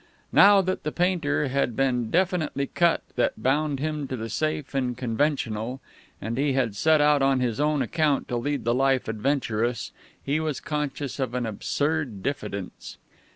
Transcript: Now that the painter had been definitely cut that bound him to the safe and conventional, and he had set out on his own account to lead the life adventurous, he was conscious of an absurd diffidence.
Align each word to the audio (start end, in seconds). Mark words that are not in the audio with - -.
Now 0.33 0.61
that 0.61 0.81
the 0.81 0.91
painter 0.91 1.49
had 1.49 1.75
been 1.75 2.09
definitely 2.09 2.65
cut 2.65 3.03
that 3.17 3.43
bound 3.43 3.79
him 3.79 4.07
to 4.07 4.17
the 4.17 4.29
safe 4.31 4.73
and 4.73 4.97
conventional, 4.97 5.79
and 6.19 6.39
he 6.39 6.53
had 6.53 6.75
set 6.75 6.99
out 7.01 7.21
on 7.21 7.39
his 7.39 7.59
own 7.59 7.83
account 7.83 8.27
to 8.29 8.37
lead 8.37 8.63
the 8.63 8.73
life 8.73 9.07
adventurous, 9.07 9.91
he 10.23 10.39
was 10.39 10.59
conscious 10.59 11.19
of 11.19 11.35
an 11.35 11.45
absurd 11.45 12.23
diffidence. 12.23 12.97